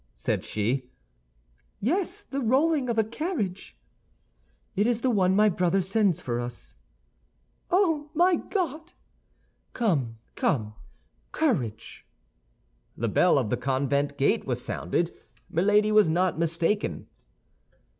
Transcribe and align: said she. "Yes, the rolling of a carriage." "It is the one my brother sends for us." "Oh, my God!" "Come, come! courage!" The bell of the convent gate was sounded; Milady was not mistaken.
said 0.15 0.43
she. 0.43 0.89
"Yes, 1.79 2.21
the 2.21 2.39
rolling 2.41 2.89
of 2.89 2.97
a 2.97 3.03
carriage." 3.03 3.77
"It 4.75 4.87
is 4.87 5.01
the 5.01 5.11
one 5.11 5.35
my 5.35 5.47
brother 5.47 5.83
sends 5.83 6.19
for 6.19 6.39
us." 6.39 6.73
"Oh, 7.69 8.09
my 8.15 8.37
God!" 8.37 8.93
"Come, 9.73 10.17
come! 10.35 10.73
courage!" 11.31 12.03
The 12.97 13.09
bell 13.09 13.37
of 13.37 13.51
the 13.51 13.57
convent 13.57 14.17
gate 14.17 14.43
was 14.43 14.65
sounded; 14.65 15.11
Milady 15.51 15.91
was 15.91 16.09
not 16.09 16.39
mistaken. 16.39 17.05